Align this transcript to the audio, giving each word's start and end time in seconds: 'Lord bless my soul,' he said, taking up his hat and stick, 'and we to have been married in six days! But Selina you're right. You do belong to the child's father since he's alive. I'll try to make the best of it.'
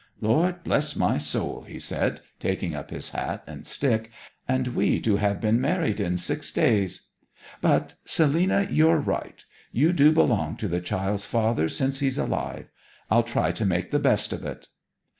'Lord 0.19 0.63
bless 0.63 0.95
my 0.95 1.19
soul,' 1.19 1.61
he 1.67 1.77
said, 1.77 2.21
taking 2.39 2.73
up 2.73 2.89
his 2.89 3.09
hat 3.09 3.43
and 3.45 3.67
stick, 3.67 4.09
'and 4.47 4.69
we 4.69 4.99
to 5.01 5.17
have 5.17 5.39
been 5.39 5.61
married 5.61 5.99
in 5.99 6.17
six 6.17 6.51
days! 6.51 7.03
But 7.61 7.93
Selina 8.03 8.65
you're 8.71 8.97
right. 8.97 9.45
You 9.71 9.93
do 9.93 10.11
belong 10.11 10.57
to 10.57 10.67
the 10.67 10.81
child's 10.81 11.27
father 11.27 11.69
since 11.69 11.99
he's 11.99 12.17
alive. 12.17 12.71
I'll 13.11 13.21
try 13.21 13.51
to 13.51 13.63
make 13.63 13.91
the 13.91 13.99
best 13.99 14.33
of 14.33 14.43
it.' 14.43 14.69